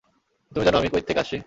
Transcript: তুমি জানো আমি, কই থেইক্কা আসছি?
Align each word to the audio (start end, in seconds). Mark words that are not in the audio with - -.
তুমি 0.51 0.63
জানো 0.65 0.77
আমি, 0.77 0.89
কই 0.89 1.01
থেইক্কা 1.01 1.23
আসছি? 1.23 1.37